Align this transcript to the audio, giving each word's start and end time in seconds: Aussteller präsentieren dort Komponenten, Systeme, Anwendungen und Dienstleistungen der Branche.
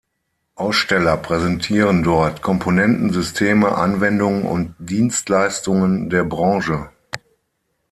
Aussteller 0.55 1.15
präsentieren 1.15 2.01
dort 2.01 2.41
Komponenten, 2.41 3.13
Systeme, 3.13 3.75
Anwendungen 3.77 4.45
und 4.45 4.73
Dienstleistungen 4.79 6.09
der 6.09 6.23
Branche. 6.23 6.89